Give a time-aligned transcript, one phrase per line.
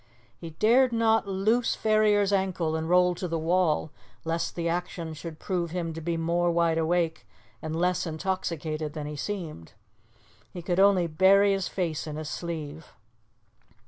[0.35, 3.91] He dared not loose Ferrier's ankle and roll to the wall,
[4.25, 7.23] lest the action should prove him to be more wideawake
[7.61, 9.73] and less intoxicated than he seemed.
[10.51, 12.93] He could only bury his face in his sleeve.